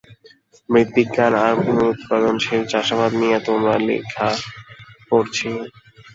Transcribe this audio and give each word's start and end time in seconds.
মৃৎবিজ্ঞান 0.69 1.33
আর 1.43 1.53
পুনরুৎপাদনশীল 1.63 2.61
চাষাবাদ 2.71 3.11
নিয়ে 3.21 3.37
তোমার 3.47 3.77
লেখা 3.89 4.27
পড়েছি। 5.09 5.47